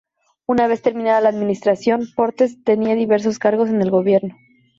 [0.47, 4.35] Una vez terminada la administración, Portes tendría diversos cargos en el gobierno.